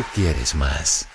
tú 0.00 0.06
quieres 0.14 0.54
más. 0.54 1.09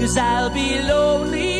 Cause 0.00 0.16
I'll 0.16 0.48
be 0.48 0.80
lonely 0.80 1.59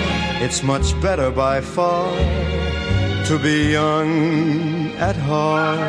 it's 0.43 0.63
much 0.63 0.99
better 1.01 1.29
by 1.29 1.61
far 1.61 2.11
to 3.25 3.39
be 3.41 3.71
young 3.71 4.91
at 4.97 5.15
heart. 5.15 5.87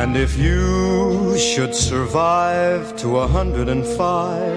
And 0.00 0.16
if 0.16 0.36
you 0.38 1.36
should 1.38 1.74
survive 1.74 2.94
to 2.98 3.18
a 3.18 3.26
hundred 3.26 3.68
and 3.68 3.84
five, 3.84 4.56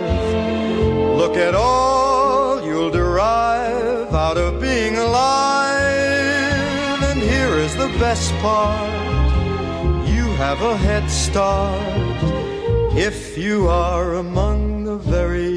look 1.21 1.35
at 1.37 1.55
all 1.55 2.61
you'll 2.65 2.91
derive 2.91 4.13
out 4.13 4.37
of 4.37 4.59
being 4.59 4.97
alive. 4.97 5.41
And 7.09 7.19
here 7.19 7.55
is 7.65 7.73
the 7.75 7.91
best 7.99 8.31
part 8.35 8.91
you 10.07 10.25
have 10.43 10.61
a 10.61 10.75
head 10.75 11.09
start 11.09 12.01
if 12.97 13.37
you 13.37 13.69
are 13.69 14.15
among 14.15 14.83
the 14.83 14.97
very 14.97 15.50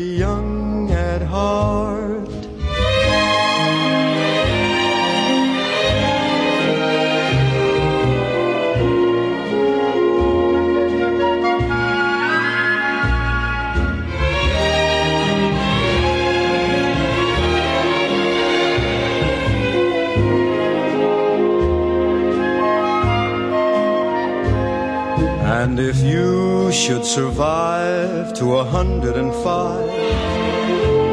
should 26.75 27.04
survive 27.07 28.35
to 28.35 28.57
a 28.57 28.64
hundred 28.64 29.16
and 29.16 29.33
five, 29.33 29.87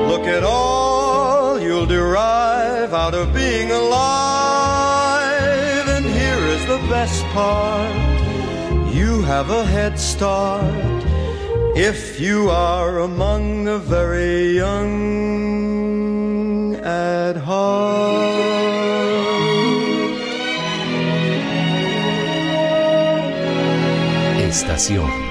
look 0.10 0.26
at 0.26 0.44
all 0.44 1.60
you'll 1.62 1.86
derive 1.86 2.92
out 2.96 3.14
of 3.14 3.32
being 3.32 3.70
alive. 3.70 5.08
And 5.88 6.06
here 6.06 6.44
is 6.56 6.66
the 6.66 6.80
best 6.90 7.24
part 7.26 7.94
you 8.92 9.22
have 9.22 9.52
a 9.52 9.64
head 9.64 10.00
start 10.00 11.04
if 11.76 12.20
you 12.20 12.50
are 12.50 13.00
among 13.00 13.66
the 13.66 13.78
very 13.78 14.56
young 14.56 15.94
at 16.84 17.38
heart. 17.38 18.32
Estación 24.42 25.31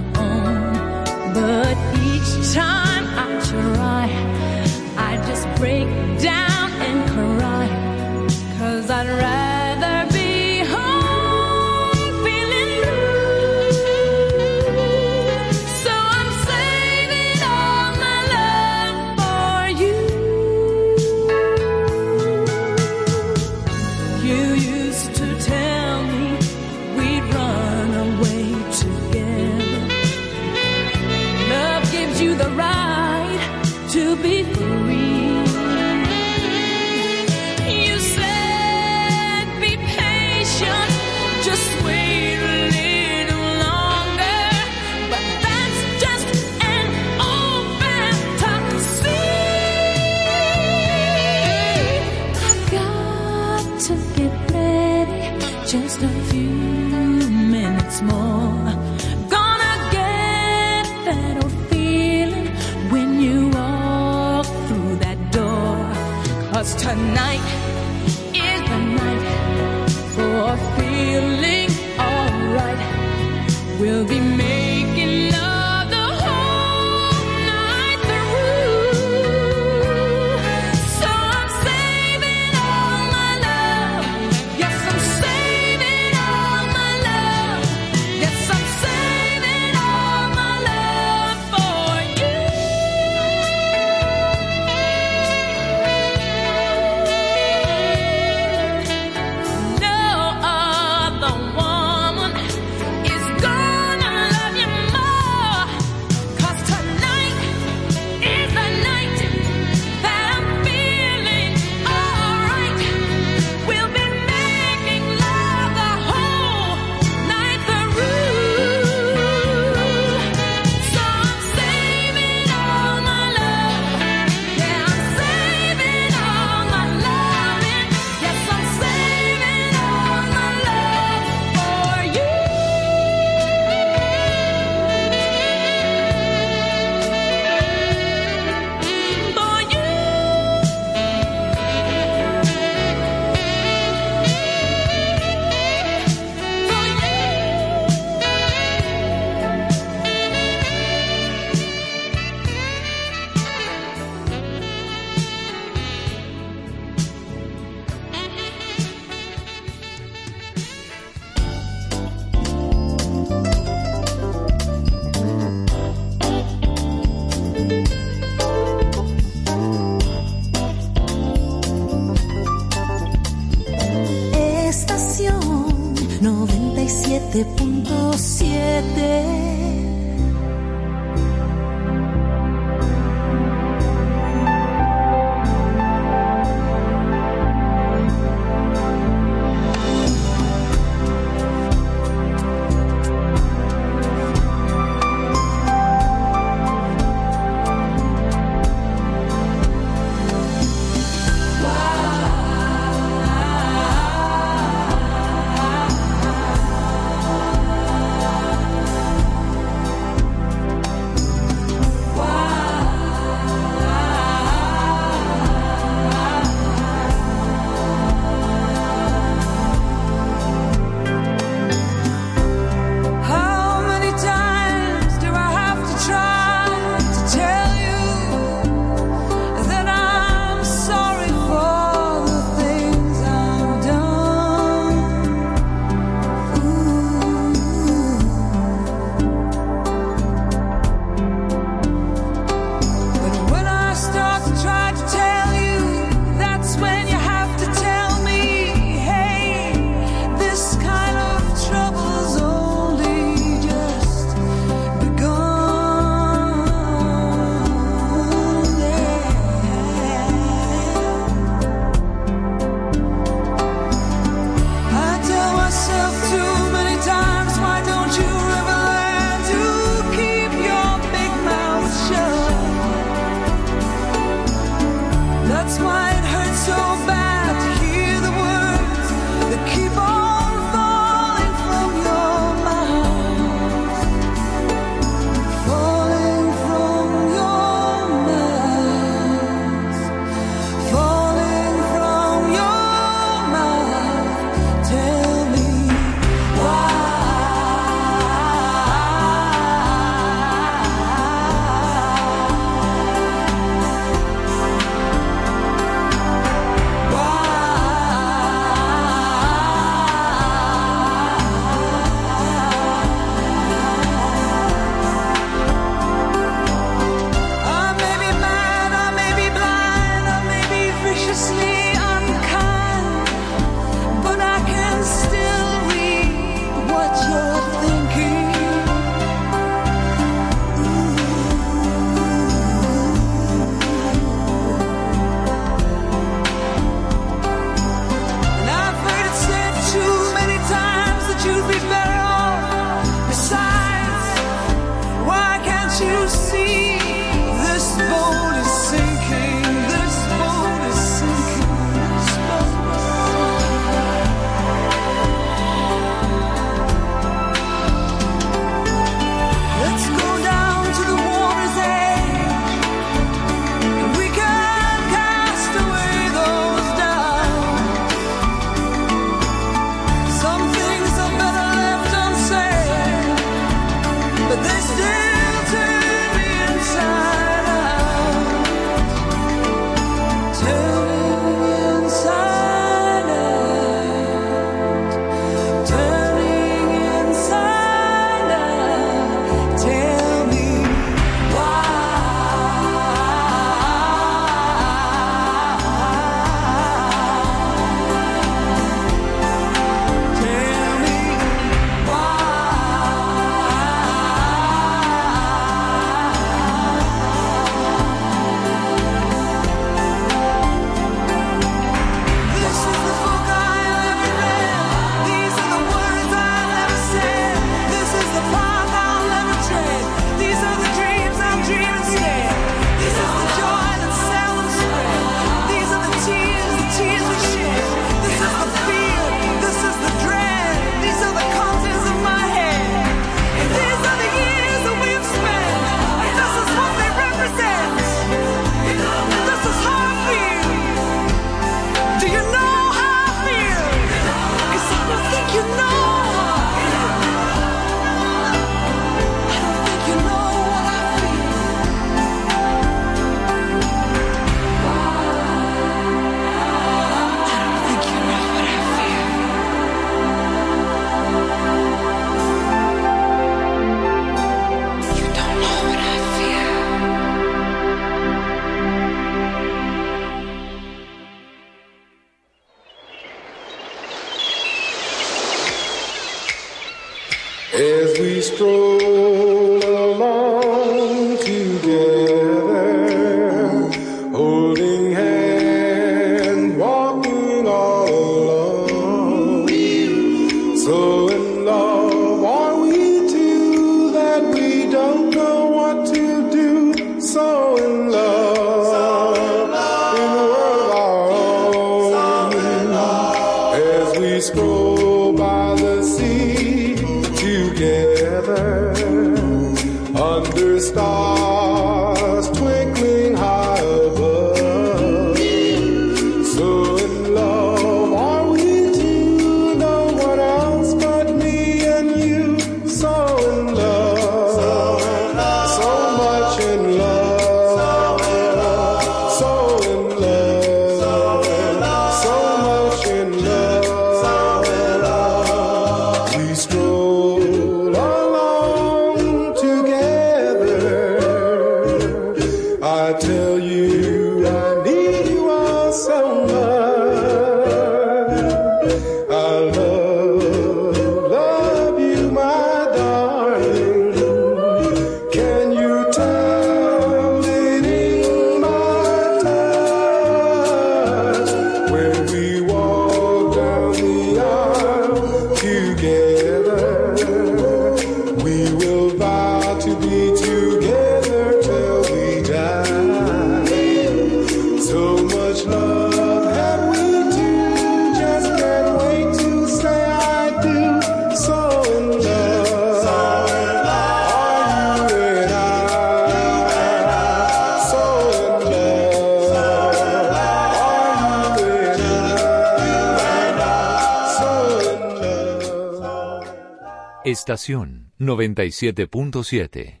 Estación 597.70 598.10
97.7. 598.18 600.00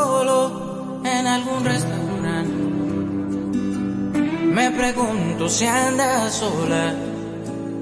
pregunto 5.41 5.49
si 5.49 5.65
andas 5.65 6.33
sola 6.33 6.93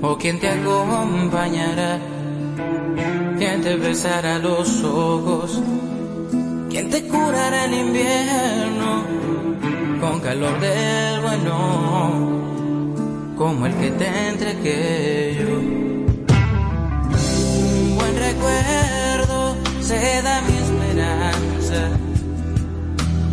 o 0.02 0.18
quién 0.18 0.40
te 0.40 0.48
acompañará. 0.50 2.00
Quién 3.38 3.62
te 3.62 3.76
besará 3.76 4.40
los 4.40 4.84
ojos. 4.84 5.62
Quién 6.70 6.90
te 6.90 7.08
curará 7.08 7.66
el 7.66 7.74
invierno 7.74 9.04
con 10.00 10.20
calor 10.22 10.60
del 10.60 11.22
bueno. 11.22 12.40
Como 13.38 13.66
el 13.66 13.74
que 13.76 13.92
te 13.92 14.08
entregué 14.30 15.38
yo. 15.40 15.60
Un 17.82 17.96
buen 17.98 18.16
recuerdo 18.16 19.56
se 19.82 20.22
da 20.22 20.42
mi 20.42 20.54
esperanza. 20.66 21.90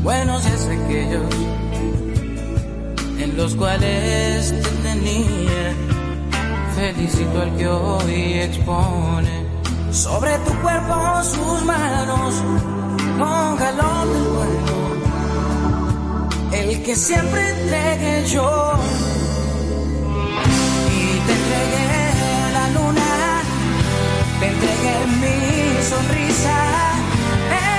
Buenos 0.02 0.44
días 0.44 0.68
aquellos 0.68 1.55
los 3.36 3.54
cuales 3.54 4.52
te 4.62 4.70
tenía. 4.82 5.74
Felicito 6.74 7.42
al 7.42 7.56
que 7.56 7.68
hoy 7.68 8.32
expone 8.40 9.46
sobre 9.90 10.38
tu 10.38 10.52
cuerpo 10.62 11.22
sus 11.22 11.64
manos 11.64 12.34
con 13.18 13.58
del 13.58 13.76
bueno. 14.36 14.76
El 16.52 16.82
que 16.82 16.96
siempre 16.96 17.50
entregué 17.50 18.24
yo 18.26 18.72
y 20.90 21.18
te 21.26 21.32
entregué 21.38 22.12
la 22.52 22.68
luna, 22.76 23.42
te 24.40 24.46
entregué 24.46 24.96
mi 25.22 25.38
sonrisa, 25.90 26.58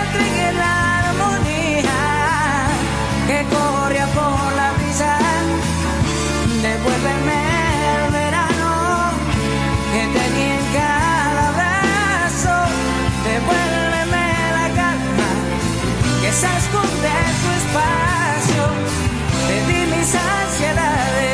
entregué 0.03 0.53
la 0.53 1.09
armonía 1.09 1.99
que 3.27 3.37
corría 3.55 4.05
por 4.07 4.55
la. 4.55 4.66
Devuélveme 6.87 7.41
el 7.95 8.11
verano 8.13 9.11
que 9.91 10.03
te 10.13 10.25
di 10.35 10.45
en 10.57 10.63
cada 10.77 11.41
abrazo. 11.49 12.55
Devuélveme 13.27 14.25
la 14.57 14.67
calma 14.79 15.29
que 16.21 16.31
se 16.31 16.47
esconde 16.61 17.09
en 17.27 17.33
tu 17.43 17.49
espacio. 17.61 18.63
Te 19.47 19.55
di 19.67 19.79
mis 19.93 20.15
ansiedades 20.15 21.26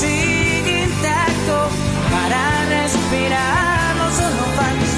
sigue 0.00 0.84
intacto 0.84 1.58
para 2.10 2.40
respirar, 2.76 3.96
no 3.96 4.06
solo 4.10 4.42
faltas. 4.56 4.92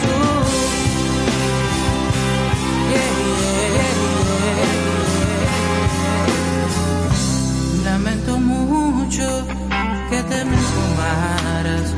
Lamento 7.85 8.38
mucho 8.38 9.46
que 10.11 10.22
te 10.22 10.44
me 10.44 10.57
esfumaras. 10.57 11.94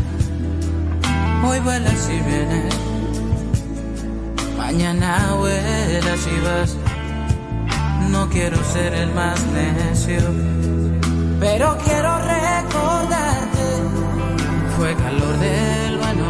Hoy 1.44 1.61
vuelas 1.61 2.09
y 2.09 2.18
vienes, 2.28 2.74
mañana 4.56 5.35
vuelas 5.38 6.20
y 6.35 6.40
vas. 6.46 6.76
No 8.11 8.28
quiero 8.30 8.56
ser 8.72 8.94
el 8.94 9.12
más 9.12 9.38
necio, 9.46 10.22
pero 11.40 11.76
quiero 11.85 12.18
Fue 14.76 14.94
calor 14.94 15.36
del 15.38 15.98
bueno, 15.98 16.26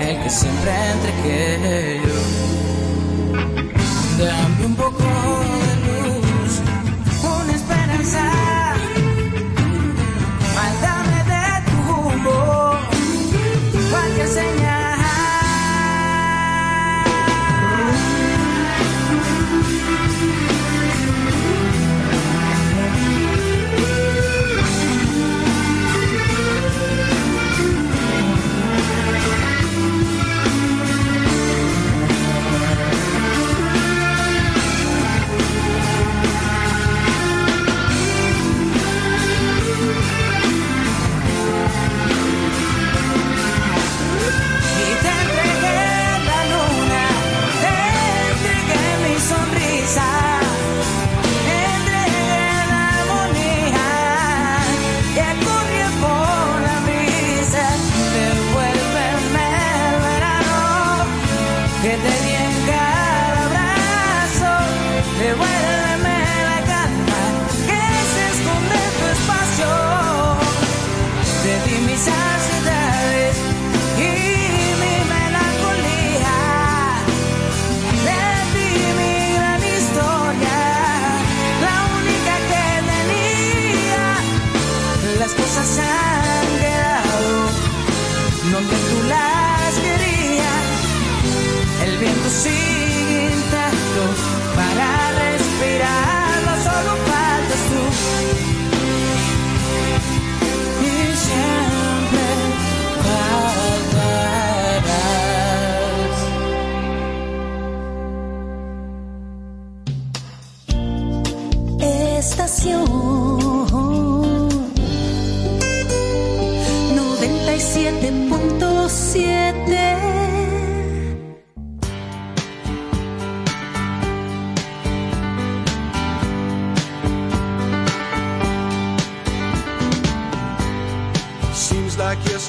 el 0.00 0.22
que 0.22 0.30
siempre 0.30 0.70
entregué 0.92 2.00
yo. 2.04 2.18
Dame 4.24 4.66
un 4.66 4.74
poco 4.74 5.04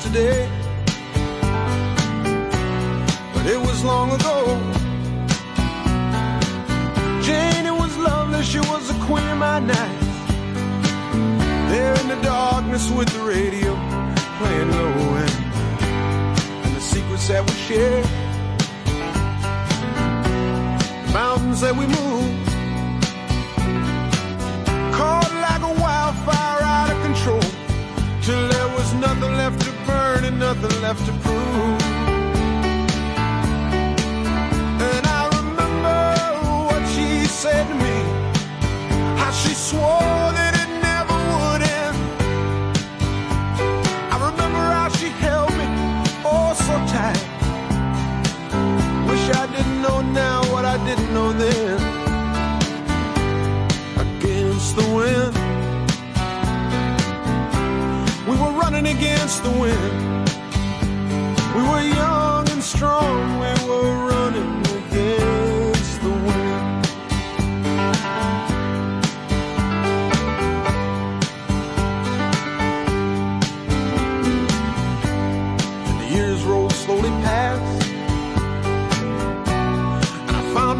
yesterday, 0.09 0.49
but 3.33 3.45
it 3.45 3.59
was 3.59 3.83
long 3.83 4.11
ago. 4.11 4.57
Jane, 7.21 7.65
it 7.65 7.73
was 7.73 7.97
lovely, 7.97 8.43
she 8.43 8.59
was 8.59 8.87
the 8.87 9.05
queen 9.05 9.27
of 9.29 9.37
my 9.37 9.59
night. 9.59 9.99
There 11.69 11.99
in 12.01 12.07
the 12.07 12.19
darkness 12.21 12.89
with 12.91 13.09
the 13.09 13.21
radio 13.21 13.75
playing 14.37 14.71
low 14.71 15.15
end, 15.15 15.31
and 16.63 16.75
the 16.75 16.81
secrets 16.81 17.27
that 17.27 17.45
we 17.45 17.53
shared, 17.67 18.05
mountains 21.13 21.61
that 21.61 21.75
we 21.75 21.85
moved, 21.85 22.47
caught 24.95 25.31
like 25.47 25.61
a 25.61 25.81
wildfire 25.81 26.61
out 26.63 26.91
of 26.91 27.01
control. 27.03 27.41
Till 28.21 28.47
there 28.47 28.67
was 28.75 28.93
nothing 28.95 29.33
left 29.37 29.68
nothing 30.39 30.81
left 30.81 31.05
to 31.05 31.11
prove. 31.19 31.81
And 34.89 35.05
I 35.19 35.27
remember 35.37 35.99
what 36.69 36.81
she 36.93 37.25
said 37.25 37.67
to 37.67 37.75
me, 37.75 37.97
how 39.19 39.31
she 39.31 39.53
swore 39.53 40.31
that 40.39 40.53
it 40.63 40.69
never 40.87 41.17
would 41.31 41.61
end. 41.79 41.97
I 44.13 44.15
remember 44.29 44.63
how 44.77 44.87
she 44.99 45.09
held 45.25 45.51
me 45.59 45.67
oh 46.23 46.53
so 46.65 46.75
tight. 46.93 47.19
Wish 49.09 49.25
I 49.41 49.45
didn't 49.55 49.81
know 49.81 49.99
now 50.01 50.41
what 50.53 50.63
I 50.63 50.77
didn't 50.87 51.13
know 51.13 51.33
then. 51.33 51.79
Against 54.05 54.77
the 54.77 54.87
wind. 54.95 55.35
We 58.25 58.35
were 58.41 58.53
running 58.61 58.87
against 58.87 59.43
the 59.43 59.51
wind. 59.51 60.18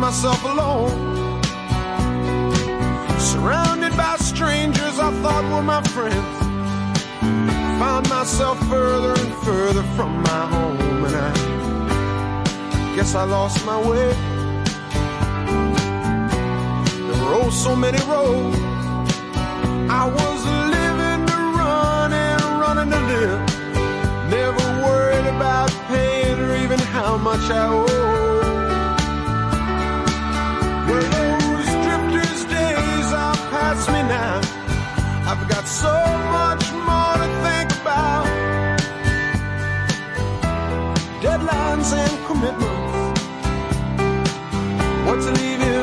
Myself 0.09 0.43
alone. 0.43 1.41
Surrounded 3.19 3.95
by 3.95 4.15
strangers 4.17 4.97
I 4.99 5.11
thought 5.21 5.43
were 5.53 5.61
my 5.61 5.81
friends. 5.93 6.35
Found 7.79 8.09
myself 8.09 8.57
further 8.67 9.13
and 9.13 9.33
further 9.45 9.83
from 9.95 10.21
my 10.23 10.43
home, 10.53 10.68
guess 12.99 13.15
I 13.15 13.23
lost 13.23 13.65
my 13.65 13.79
way. 13.89 14.09
There 17.07 17.19
were 17.23 17.35
oh 17.41 17.49
so 17.49 17.73
many 17.73 18.01
roads. 18.11 18.57
I 20.01 20.03
was 20.19 20.39
living 20.75 21.21
to 21.31 21.37
run 21.59 22.11
and 22.11 22.41
running 22.63 22.89
to 22.95 23.01
live. 23.11 23.39
Never 24.37 24.65
worried 24.85 25.27
about 25.33 25.71
paying 25.87 26.39
or 26.45 26.57
even 26.57 26.79
how 26.95 27.15
much 27.15 27.45
I 27.61 27.63
owe. 27.79 27.85
Well, 30.87 31.07
those 31.15 31.69
drifters' 31.85 32.43
days 32.57 33.07
are 33.23 33.37
past 33.53 33.87
me 33.95 34.01
now. 34.17 34.41
I've 35.29 35.47
got 35.47 35.65
so 35.83 35.95
much 36.37 36.65
more 36.87 37.15
to 37.21 37.29
think 37.45 37.69
about. 37.79 38.25
Deadlines 41.23 41.89
and 42.03 42.25
commitments. 42.27 42.78
What 45.09 45.21
to 45.21 45.31
leave 45.31 45.59
in, 45.59 45.78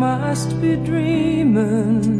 must 0.00 0.58
be 0.62 0.76
dreaming, 0.76 2.19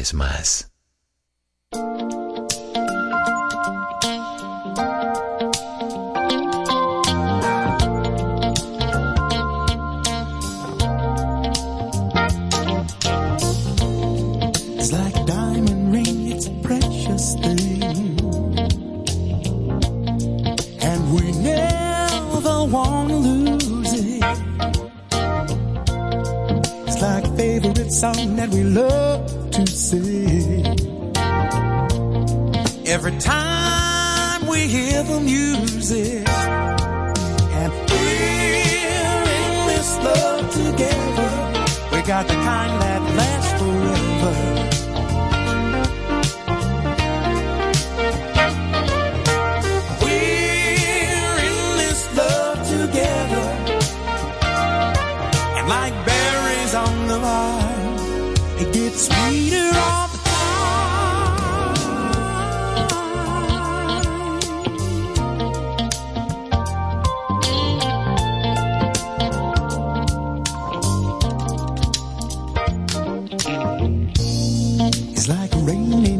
vez 0.00 0.14
más. 0.14 0.69
like 55.80 55.96
berries 56.06 56.74
on 56.74 56.94
the 57.10 57.18
vine. 57.24 58.34
It 58.62 58.68
gets 58.76 59.00
sweeter 59.08 59.68
all 59.86 60.06
the 60.14 60.20
time. 60.30 60.50
It's 75.12 75.28
like 75.28 75.52
raining 75.68 76.19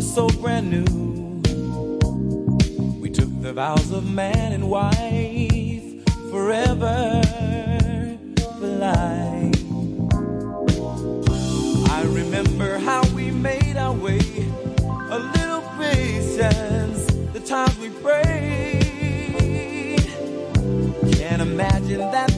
was 0.00 0.14
so 0.14 0.28
brand 0.40 0.70
new. 0.70 0.86
We 3.02 3.10
took 3.10 3.28
the 3.42 3.52
vows 3.52 3.90
of 3.92 4.10
man 4.10 4.52
and 4.52 4.70
wife 4.70 6.06
forever 6.30 7.20
for 8.58 8.66
life. 8.66 9.62
I 11.90 12.00
remember 12.04 12.78
how 12.78 13.02
we 13.14 13.30
made 13.30 13.76
our 13.76 13.92
way, 13.92 14.20
a 15.10 15.18
little 15.36 15.60
patience, 15.78 17.04
the 17.34 17.40
times 17.44 17.76
we 17.78 17.90
prayed. 17.90 18.80
Can't 21.12 21.42
imagine 21.42 22.00
that 22.16 22.29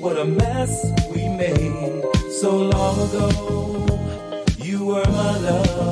what 0.00 0.16
a 0.18 0.24
mess 0.24 0.86
we 1.12 1.28
made 1.28 2.04
so 2.40 2.56
long 2.56 3.08
ago. 3.08 3.28
You 4.58 4.86
were 4.86 5.04
my 5.06 5.38
love. 5.38 5.85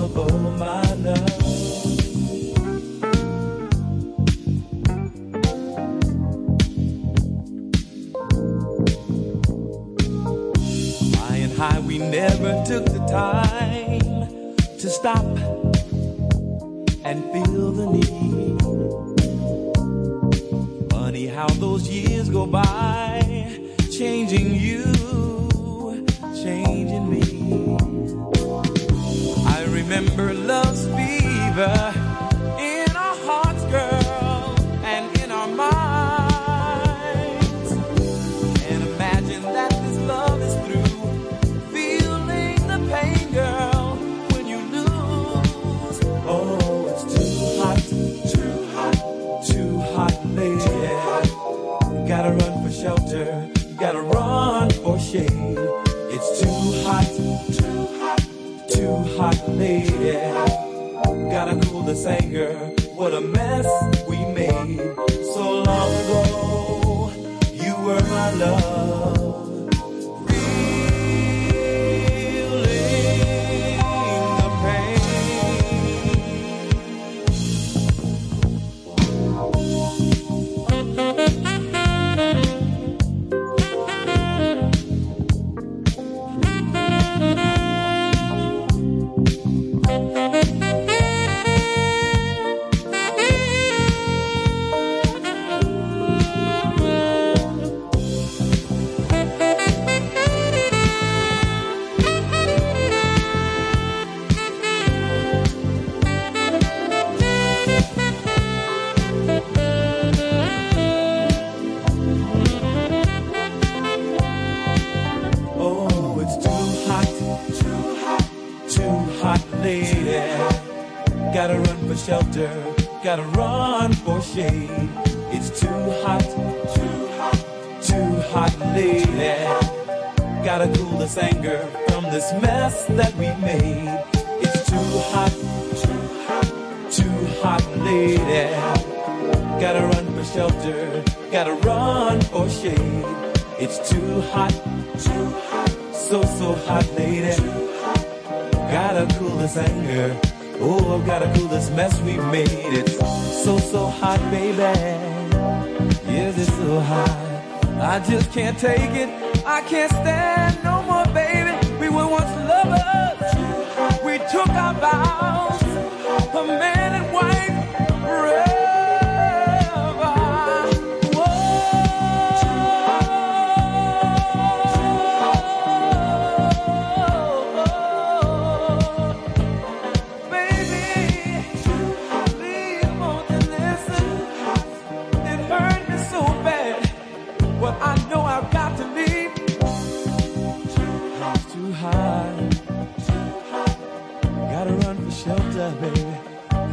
love, 195.65 195.81
baby. 195.81 196.17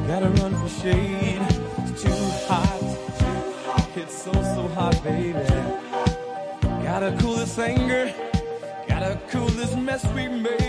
Gotta 0.07 0.29
run 0.41 0.53
for 0.55 0.69
shade. 0.81 1.41
It's 1.77 2.03
too 2.03 2.09
hot. 2.47 2.81
It's 3.95 4.23
so, 4.23 4.31
so 4.33 4.67
hot, 4.75 5.01
baby. 5.03 5.33
Gotta 6.83 7.15
cool 7.19 7.35
this 7.35 7.57
anger. 7.57 8.13
Gotta 8.87 9.17
cool 9.29 9.47
this 9.47 9.75
mess 9.75 10.03
we 10.13 10.27
made. 10.27 10.60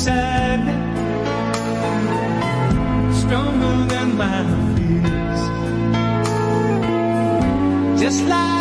inside 0.00 0.64
stronger 3.12 3.84
than 3.92 4.16
my 4.16 4.44
fears. 4.74 5.40
Just 8.00 8.24
like 8.24 8.59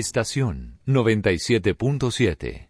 Estación 0.00 0.80
97.7 0.86 2.69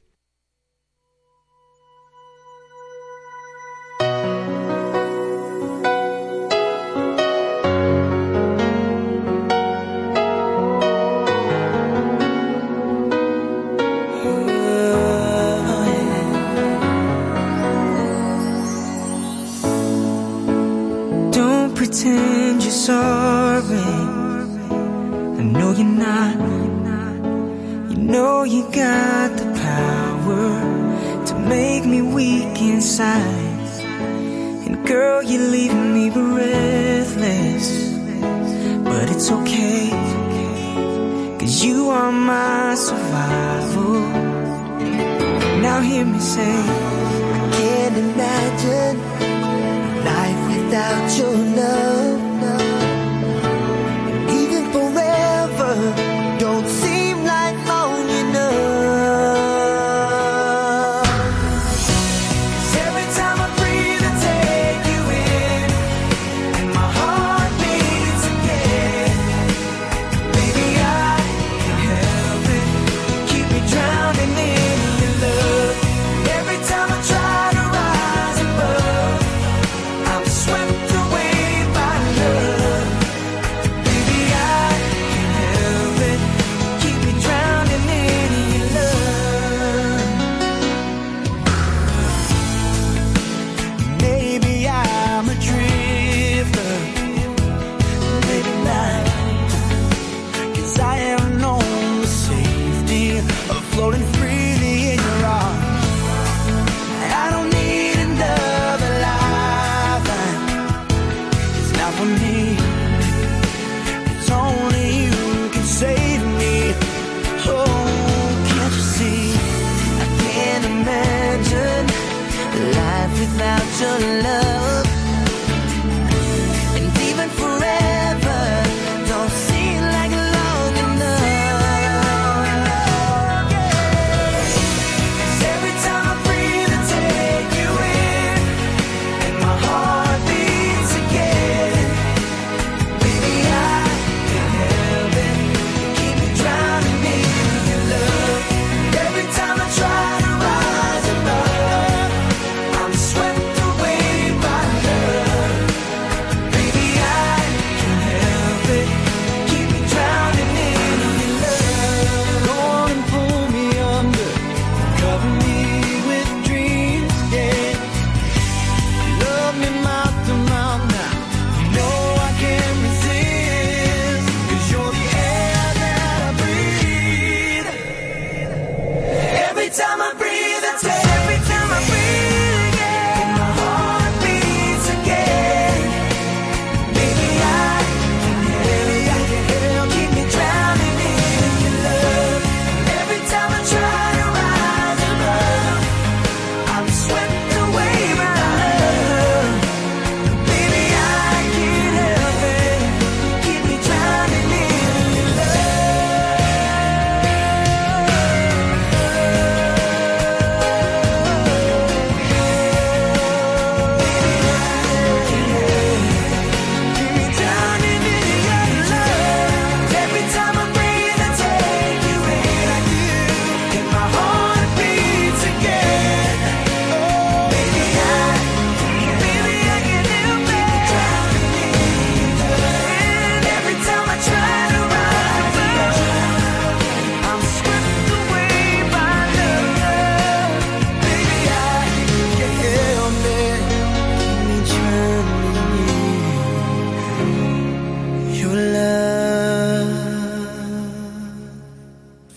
love. 124.00 124.39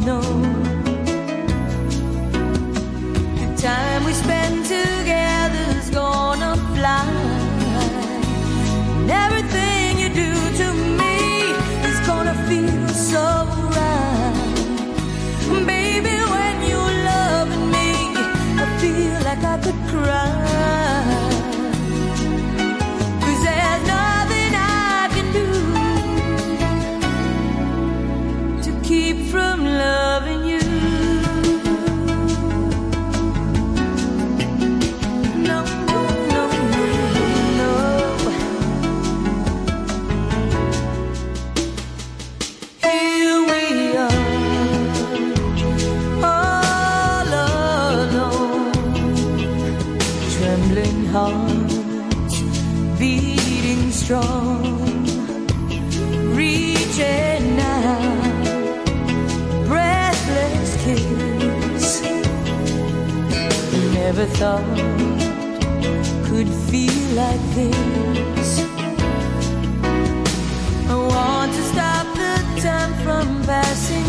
Know. 0.00 0.22
The 3.40 3.62
time 3.62 4.04
we 4.04 4.12
spend 4.12 4.33
thought 64.38 64.64
could 66.26 66.48
feel 66.68 67.04
like 67.14 67.44
this. 67.54 68.50
I 70.88 70.94
want 71.12 71.52
to 71.52 71.62
stop 71.72 72.06
the 72.22 72.34
time 72.60 72.92
from 73.04 73.26
passing 73.44 74.03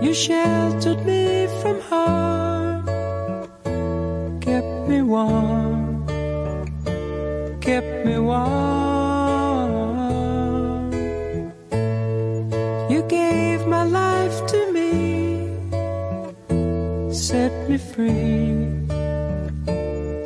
You 0.00 0.14
sheltered 0.14 1.04
me 1.04 1.48
from 1.60 1.80
harm, 1.80 2.86
kept 4.40 4.88
me 4.88 5.02
warm, 5.02 6.06
kept 7.60 8.06
me 8.06 8.16
warm. 8.18 8.48
You 12.88 13.02
gave 13.08 13.66
my 13.66 13.82
life 13.82 14.46
to 14.46 14.72
me, 14.72 15.50
set 17.12 17.68
me 17.68 17.76
free, 17.76 18.66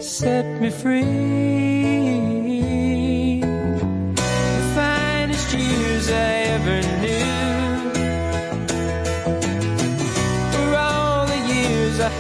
set 0.01 0.61
me 0.61 0.69
free. 0.69 2.32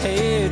head 0.02 0.51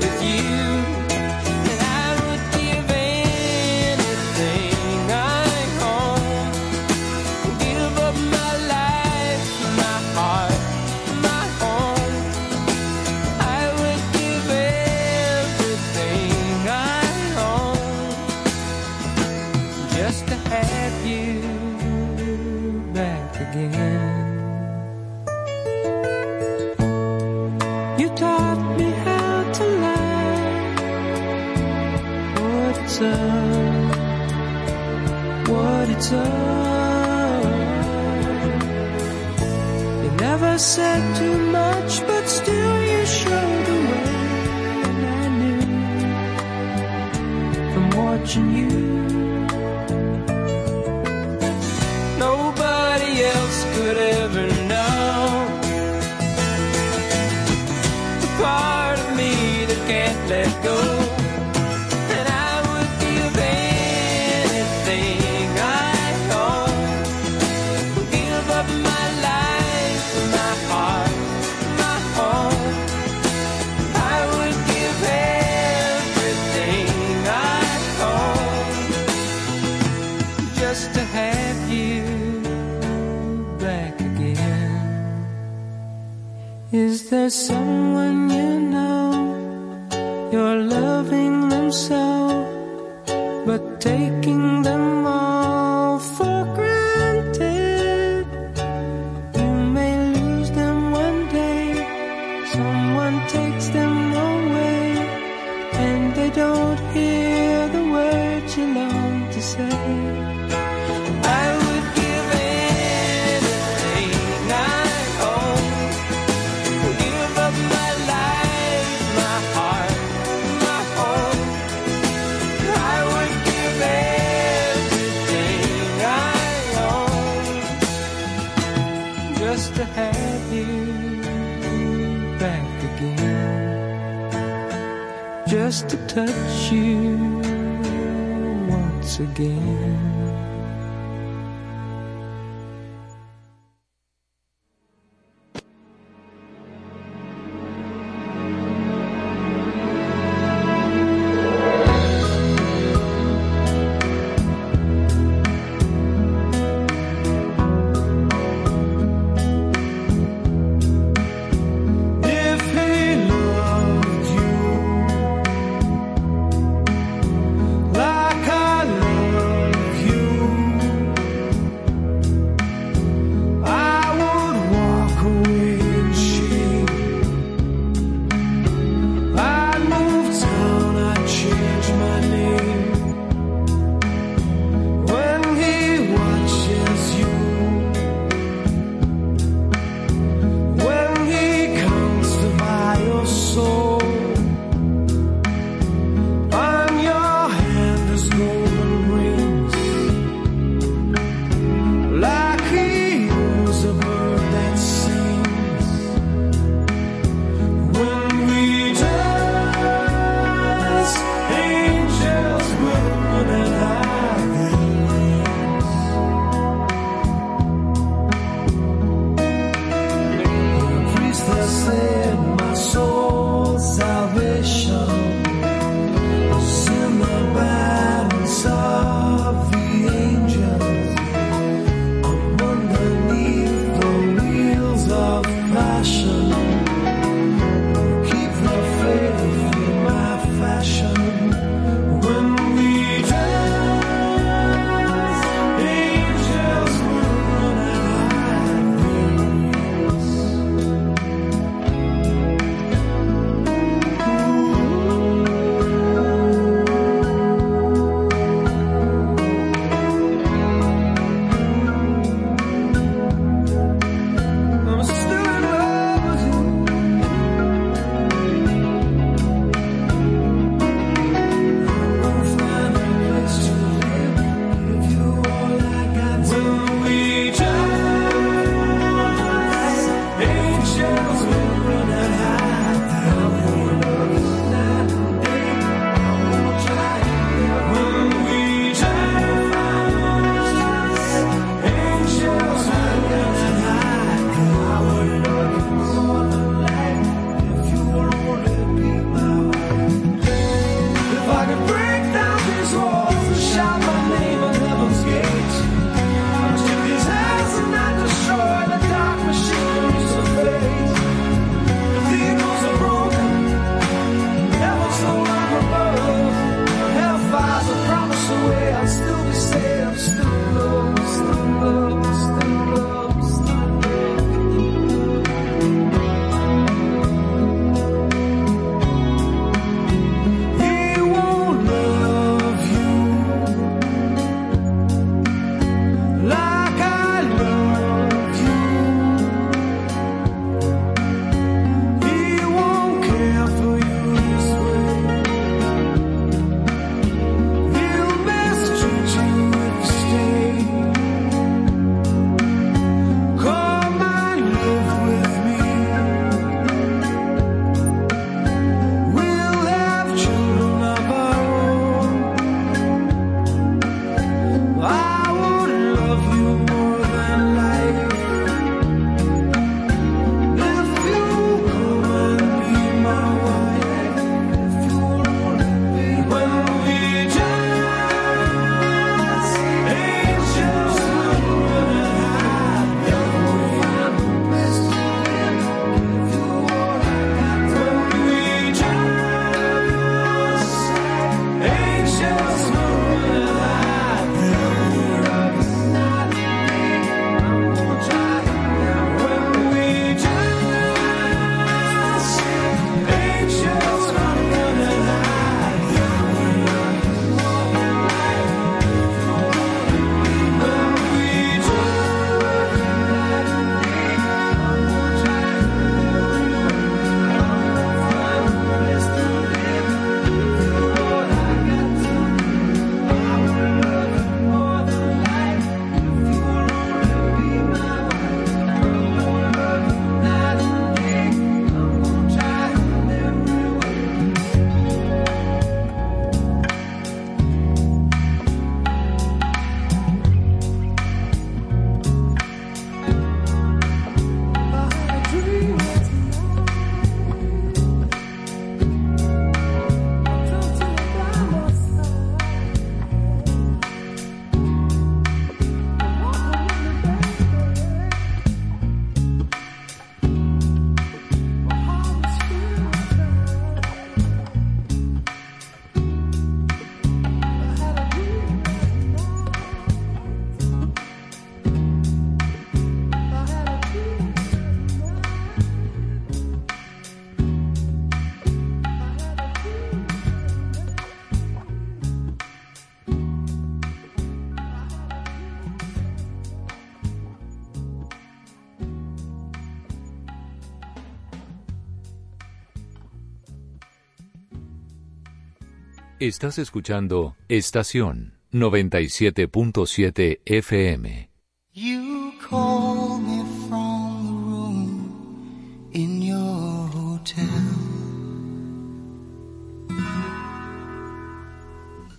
Estás 496.51 496.79
escuchando 496.79 497.55
Estación 497.69 498.59
97.7 498.73 500.59
FM. 500.65 501.49
You 501.93 502.53
call 502.69 503.39
me 503.39 503.63
from 503.89 504.47
the 504.47 504.53
room 504.67 506.11
in 506.13 506.43
your 506.43 507.07
hotel. 507.15 507.69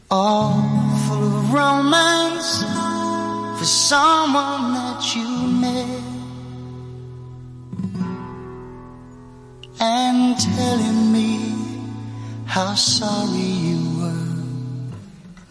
All 0.09 0.59
full 1.07 1.23
of 1.23 1.53
romance 1.53 2.65
for 3.57 3.65
someone 3.65 4.73
that 4.73 5.15
you 5.15 5.47
met. 5.63 6.03
And 9.79 10.37
telling 10.37 11.13
me 11.13 11.60
how 12.51 12.75
sorry 12.75 13.51
you 13.67 13.79
were 14.01 14.35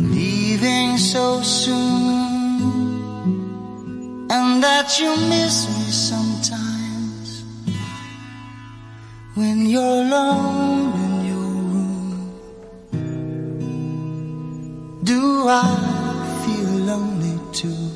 leaving 0.01 0.99
so 0.99 1.41
soon 1.41 3.01
and 4.31 4.63
that 4.63 5.01
you 5.01 5.09
miss 5.31 5.67
me 5.79 5.91
sometimes 5.91 7.43
when 9.35 9.65
you're 9.65 10.03
alone 10.05 10.93
in 11.07 11.25
your 11.31 11.53
room. 11.73 12.13
Do 15.03 15.49
I 15.49 15.73
feel 16.45 16.73
lonely 16.85 17.41
too? 17.55 17.90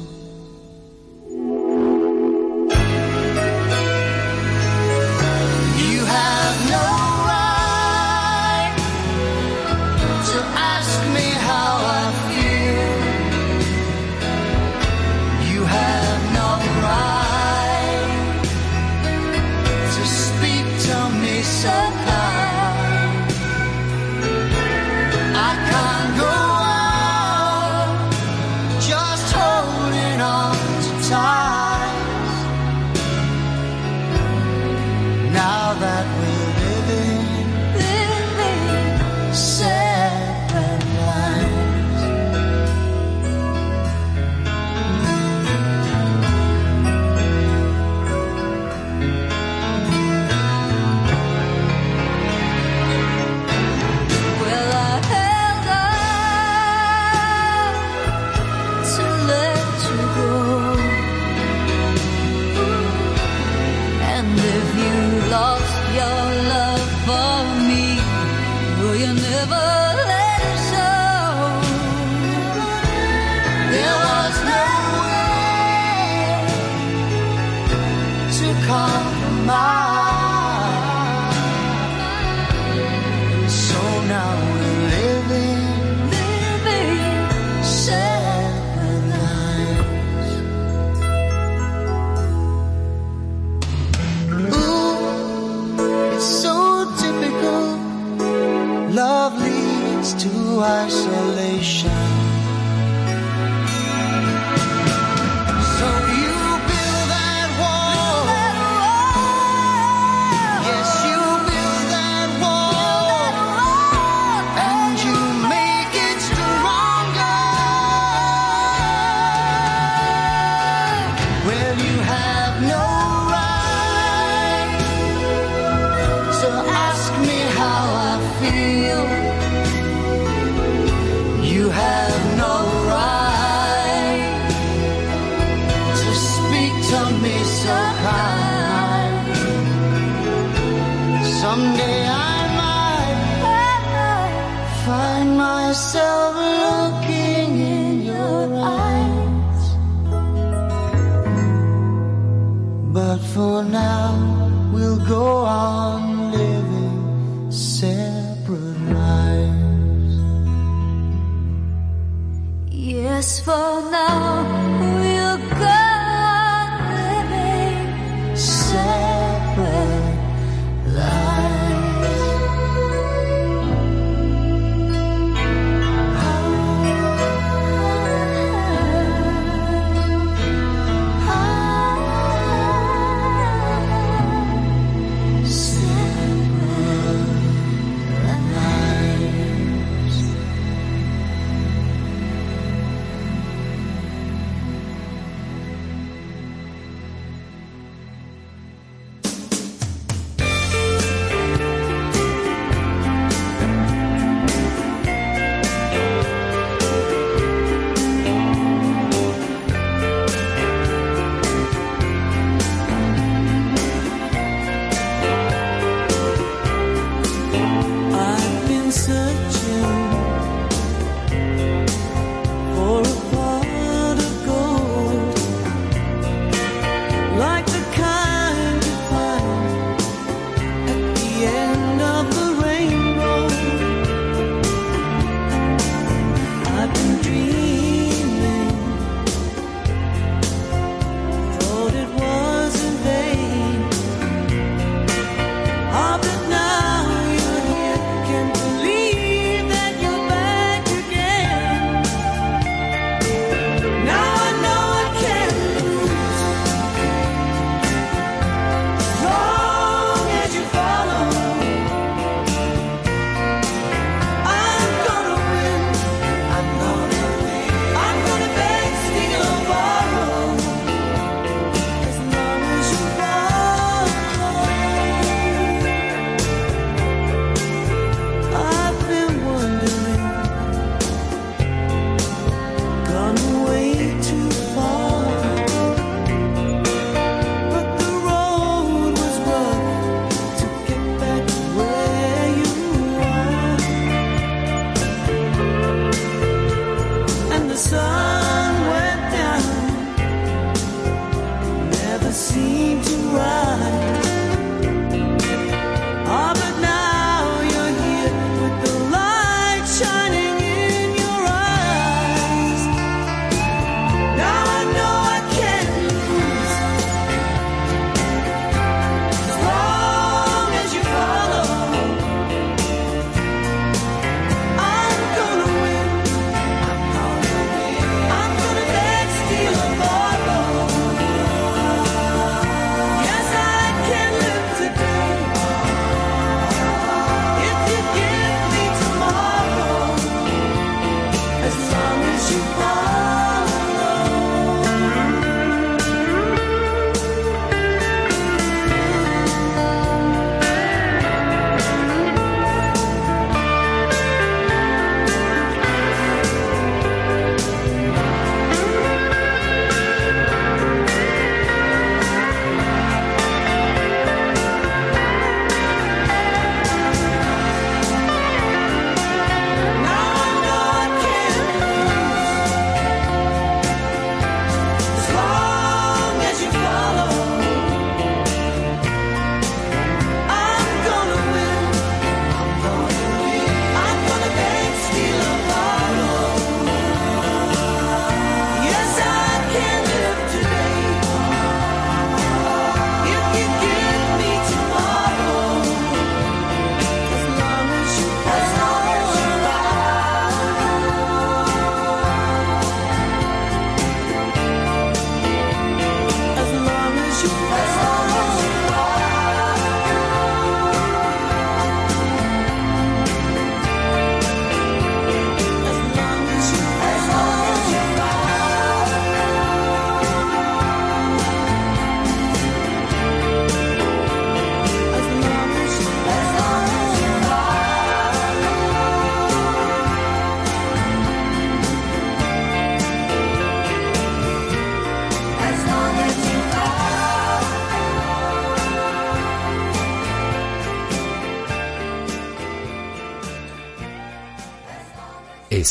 so 145.95 146.24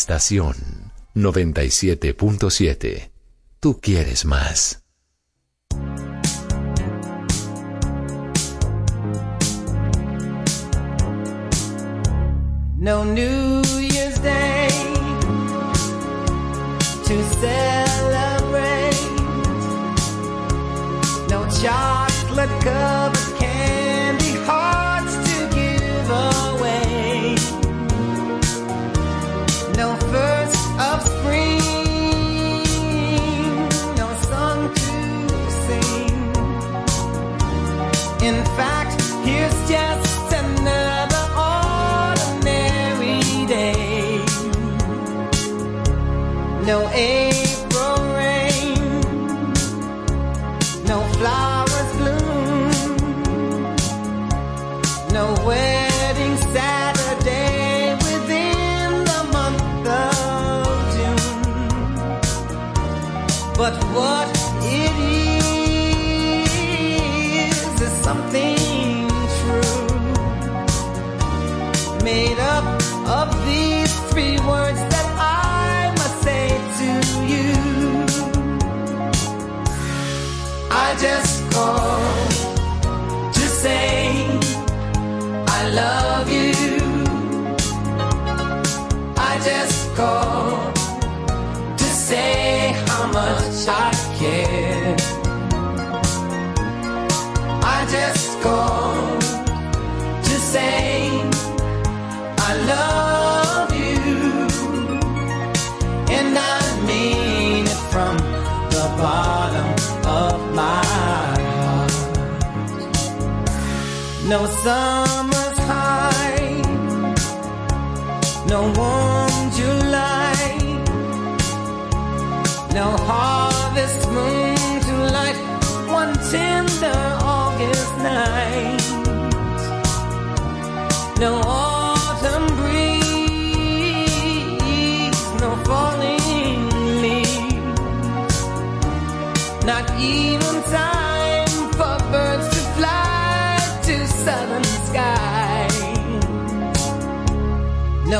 Estación 0.03 0.91
97.7. 1.15 3.11
Tú 3.61 3.79
quieres 3.79 4.25
más. 4.25 4.83
No 12.77 13.05
news. 13.05 13.42
eh. 46.93 47.22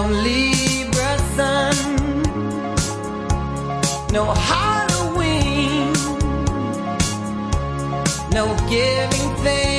on 0.04 0.12
Libra 0.24 1.18
Sun. 1.36 1.76
No 4.12 4.26
Halloween, 4.50 5.94
no 8.32 8.46
giving 8.70 9.30
things. 9.44 9.73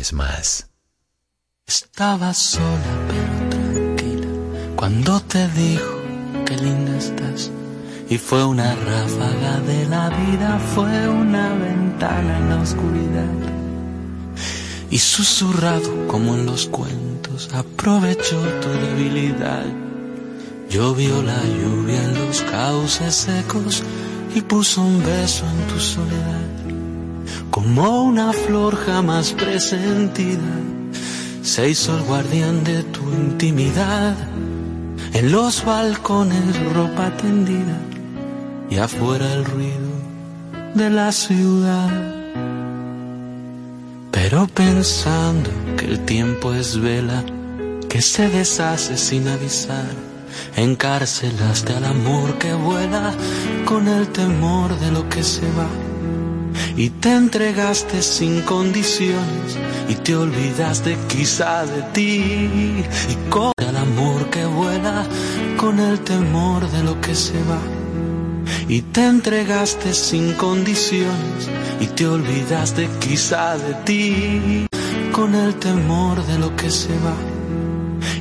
Quieres 0.00 0.14
más. 0.14 0.66
Estaba 1.66 2.32
sola 2.32 2.92
pero 3.06 3.50
tranquila 3.50 4.28
cuando 4.74 5.20
te 5.20 5.46
dijo 5.48 5.94
que 6.46 6.56
linda 6.56 6.96
estás. 6.96 7.50
Y 8.08 8.16
fue 8.16 8.42
una 8.46 8.74
ráfaga 8.76 9.60
de 9.60 9.84
la 9.90 10.08
vida, 10.08 10.58
fue 10.74 11.06
una 11.06 11.52
ventana 11.52 12.38
en 12.38 12.48
la 12.48 12.62
oscuridad. 12.62 13.36
Y 14.90 14.98
susurrado 14.98 16.08
como 16.08 16.34
en 16.34 16.46
los 16.46 16.66
cuentos, 16.66 17.50
aprovechó 17.52 18.40
tu 18.62 18.70
debilidad. 18.70 19.66
Llovió 20.70 21.22
la 21.22 21.42
lluvia 21.44 22.02
en 22.04 22.14
los 22.14 22.40
cauces 22.40 23.14
secos 23.14 23.82
y 24.34 24.40
puso 24.40 24.80
un 24.80 25.04
beso 25.04 25.44
en 25.44 25.68
tu 25.68 25.78
soledad. 25.78 26.49
Como 27.72 28.02
una 28.02 28.32
flor 28.32 28.74
jamás 28.74 29.32
presentida, 29.32 30.52
se 31.40 31.70
hizo 31.70 31.96
el 31.96 32.02
guardián 32.02 32.64
de 32.64 32.82
tu 32.82 33.00
intimidad. 33.12 34.16
En 35.12 35.30
los 35.30 35.64
balcones 35.64 36.72
ropa 36.74 37.16
tendida 37.16 37.78
y 38.68 38.76
afuera 38.78 39.32
el 39.34 39.44
ruido 39.44 39.92
de 40.74 40.90
la 40.90 41.12
ciudad. 41.12 41.90
Pero 44.10 44.48
pensando 44.48 45.50
que 45.76 45.84
el 45.84 46.00
tiempo 46.00 46.52
es 46.52 46.76
vela 46.76 47.24
que 47.88 48.02
se 48.02 48.28
deshace 48.30 48.96
sin 48.96 49.28
avisar, 49.28 49.92
encarcelaste 50.56 51.72
al 51.74 51.84
amor 51.84 52.36
que 52.36 52.52
vuela 52.52 53.14
con 53.64 53.86
el 53.86 54.08
temor 54.08 54.76
de 54.80 54.90
lo 54.90 55.08
que 55.08 55.22
se 55.22 55.46
va. 55.52 55.68
Y 56.76 56.90
te 56.90 57.12
entregaste 57.12 58.02
sin 58.02 58.42
condiciones 58.42 59.58
y 59.88 59.94
te 59.94 60.16
olvidaste 60.16 60.96
quizá 61.08 61.66
de 61.66 61.82
ti. 61.92 62.84
Y 63.08 63.30
con 63.30 63.52
el 63.58 63.76
amor 63.76 64.30
que 64.30 64.44
vuela 64.44 65.06
con 65.60 65.78
el 65.78 66.00
temor 66.00 66.66
de 66.70 66.82
lo 66.82 66.98
que 67.02 67.14
se 67.14 67.38
va. 67.44 67.60
Y 68.66 68.80
te 68.80 69.04
entregaste 69.04 69.92
sin 69.92 70.32
condiciones 70.32 71.50
y 71.80 71.86
te 71.86 72.06
olvidaste 72.06 72.88
quizá 72.98 73.58
de 73.58 73.74
ti. 73.84 74.66
Con 75.12 75.34
el 75.34 75.54
temor 75.56 76.24
de 76.24 76.38
lo 76.38 76.56
que 76.56 76.70
se 76.70 76.94
va. 77.00 77.16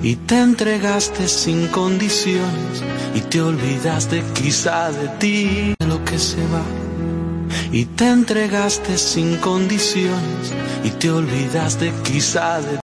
Y 0.03 0.17
te 0.17 0.37
entregaste 0.39 1.29
sin 1.29 1.67
condiciones 1.67 2.83
y 3.15 3.21
te 3.21 3.41
olvidaste 3.41 4.21
quizá 4.33 4.91
de 4.91 5.07
ti. 5.19 5.75
De 5.79 5.87
lo 5.87 6.03
que 6.03 6.19
se 6.19 6.41
va 6.47 6.78
y 7.71 7.85
te 7.85 8.07
entregaste 8.07 8.97
sin 8.97 9.37
condiciones 9.37 10.53
y 10.83 10.89
te 10.91 11.11
olvidaste 11.11 11.93
quizá 12.03 12.61
de 12.61 12.79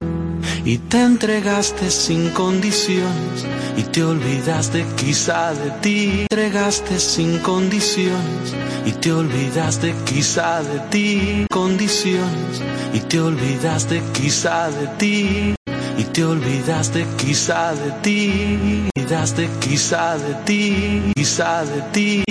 y 0.66 0.78
te 0.78 1.02
entregaste 1.02 1.90
sin 1.90 2.30
condiciones 2.30 3.44
y 3.76 3.82
te 3.82 4.02
olvidaste 4.02 4.86
quizá 4.96 5.52
de 5.52 5.70
ti. 5.82 6.26
Entregaste 6.30 6.98
sin 6.98 7.38
condiciones 7.40 8.54
y 8.86 8.92
te 8.92 9.12
olvidaste 9.12 9.94
quizá 10.06 10.62
de 10.62 10.78
ti. 10.90 11.46
Condiciones 11.50 12.62
y 12.94 13.00
te 13.00 13.20
olvidaste 13.20 14.02
quizá 14.14 14.70
de 14.70 14.86
ti. 14.98 15.54
Y 15.98 16.04
te 16.04 16.24
olvidaste 16.24 17.06
quizá 17.18 17.74
de 17.74 17.90
ti. 18.02 18.88
Olvidaste 18.96 19.48
quizá 19.60 20.16
de 20.16 20.34
ti 20.46 21.12
quizá 21.14 21.64
de 21.64 21.82
ti 21.92 22.24